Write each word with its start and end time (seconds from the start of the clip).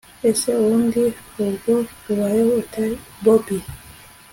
ese 0.29 0.47
ubundi 0.61 1.03
ubwo 1.43 1.73
ubayeho 2.11 2.51
ute 2.61 2.85
bobi! 3.23 3.57